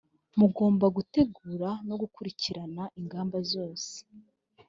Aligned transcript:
mugomba 0.39 0.85
gutegura 0.97 1.69
no 1.87 1.95
gukurikirana 2.01 2.83
ingamba 2.99 3.37
zose. 3.51 3.93